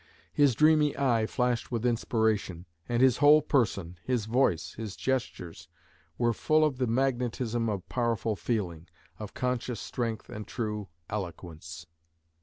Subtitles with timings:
[0.33, 5.67] His dreamy eye flashed with inspiration, and his whole person, his voice, his gestures,
[6.17, 8.87] were full of the magnetism of powerful feeling,
[9.19, 11.85] of conscious strength and true eloquence."